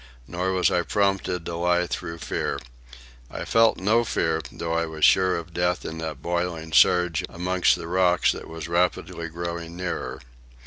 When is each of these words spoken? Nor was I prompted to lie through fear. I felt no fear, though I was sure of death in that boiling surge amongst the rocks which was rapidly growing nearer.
Nor 0.25 0.51
was 0.53 0.71
I 0.71 0.81
prompted 0.81 1.45
to 1.45 1.55
lie 1.57 1.85
through 1.85 2.17
fear. 2.17 2.57
I 3.29 3.45
felt 3.45 3.77
no 3.77 4.03
fear, 4.03 4.41
though 4.51 4.73
I 4.73 4.87
was 4.87 5.05
sure 5.05 5.37
of 5.37 5.53
death 5.53 5.85
in 5.85 5.99
that 5.99 6.23
boiling 6.23 6.73
surge 6.73 7.23
amongst 7.29 7.75
the 7.75 7.87
rocks 7.87 8.33
which 8.33 8.43
was 8.45 8.67
rapidly 8.67 9.27
growing 9.29 9.77
nearer. 9.77 10.19